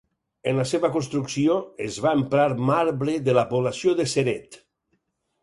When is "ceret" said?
4.17-4.61